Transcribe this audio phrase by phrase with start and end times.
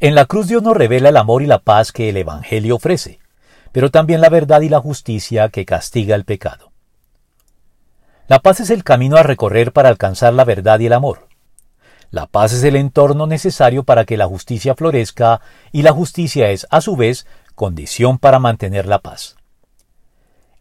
[0.00, 3.18] En la cruz Dios nos revela el amor y la paz que el Evangelio ofrece,
[3.72, 6.70] pero también la verdad y la justicia que castiga el pecado.
[8.28, 11.26] La paz es el camino a recorrer para alcanzar la verdad y el amor.
[12.12, 15.40] La paz es el entorno necesario para que la justicia florezca
[15.72, 17.26] y la justicia es, a su vez,
[17.56, 19.34] condición para mantener la paz.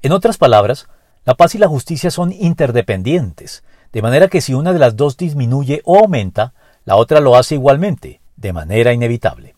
[0.02, 0.88] En otras palabras,
[1.26, 3.64] la paz y la justicia son interdependientes,
[3.94, 7.54] de manera que si una de las dos disminuye o aumenta, la otra lo hace
[7.54, 9.56] igualmente, de manera inevitable.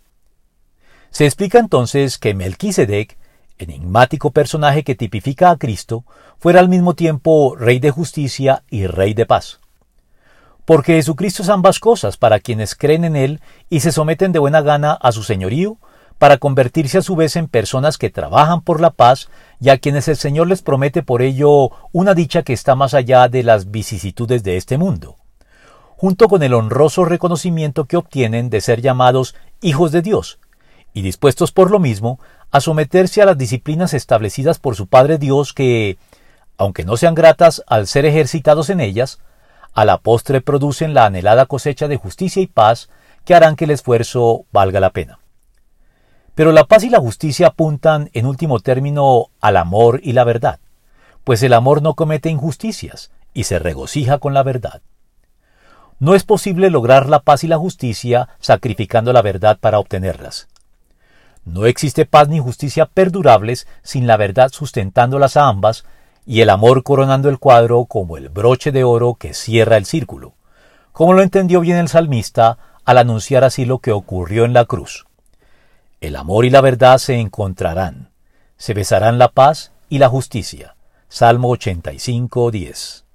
[1.12, 3.18] Se explica entonces que Melquisedec,
[3.58, 6.06] enigmático personaje que tipifica a Cristo,
[6.40, 9.60] fuera al mismo tiempo rey de justicia y rey de paz.
[10.66, 14.62] Porque Jesucristo es ambas cosas para quienes creen en Él y se someten de buena
[14.62, 15.78] gana a su señorío,
[16.20, 19.30] para convertirse a su vez en personas que trabajan por la paz
[19.62, 23.30] y a quienes el Señor les promete por ello una dicha que está más allá
[23.30, 25.19] de las vicisitudes de este mundo
[26.00, 30.40] junto con el honroso reconocimiento que obtienen de ser llamados hijos de Dios,
[30.94, 35.52] y dispuestos por lo mismo a someterse a las disciplinas establecidas por su Padre Dios
[35.52, 35.98] que,
[36.58, 39.20] aunque no sean gratas al ser ejercitados en ellas,
[39.74, 42.90] a la postre producen la anhelada cosecha de justicia y paz
[43.26, 45.20] que harán que el esfuerzo valga la pena.
[46.34, 50.62] Pero la paz y la justicia apuntan, en último término, al amor y la verdad,
[51.26, 54.82] pues el amor no comete injusticias y se regocija con la verdad.
[56.00, 60.48] No es posible lograr la paz y la justicia sacrificando la verdad para obtenerlas.
[61.44, 65.84] No existe paz ni justicia perdurables sin la verdad sustentándolas a ambas
[66.26, 70.36] y el amor coronando el cuadro como el broche de oro que cierra el círculo,
[70.94, 75.06] como lo entendió bien el salmista al anunciar así lo que ocurrió en la cruz.
[76.00, 78.10] El amor y la verdad se encontrarán,
[78.58, 80.76] se besarán la paz y la justicia.
[81.10, 83.09] Salmo 85, 10.